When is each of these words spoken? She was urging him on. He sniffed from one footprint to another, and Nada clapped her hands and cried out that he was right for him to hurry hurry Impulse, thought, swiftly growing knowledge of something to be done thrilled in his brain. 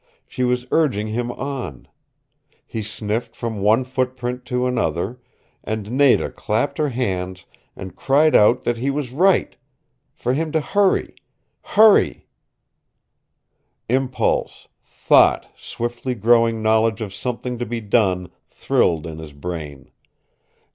She 0.25 0.43
was 0.43 0.65
urging 0.71 1.09
him 1.09 1.31
on. 1.31 1.87
He 2.65 2.81
sniffed 2.81 3.35
from 3.35 3.61
one 3.61 3.83
footprint 3.83 4.45
to 4.45 4.65
another, 4.65 5.21
and 5.63 5.91
Nada 5.91 6.31
clapped 6.31 6.79
her 6.79 6.89
hands 6.89 7.45
and 7.75 7.95
cried 7.95 8.33
out 8.35 8.63
that 8.63 8.77
he 8.79 8.89
was 8.89 9.11
right 9.11 9.55
for 10.15 10.33
him 10.33 10.51
to 10.53 10.59
hurry 10.59 11.13
hurry 11.61 12.25
Impulse, 13.87 14.67
thought, 14.81 15.45
swiftly 15.55 16.15
growing 16.15 16.63
knowledge 16.63 17.01
of 17.01 17.13
something 17.13 17.59
to 17.59 17.65
be 17.67 17.79
done 17.79 18.31
thrilled 18.49 19.05
in 19.05 19.19
his 19.19 19.33
brain. 19.33 19.91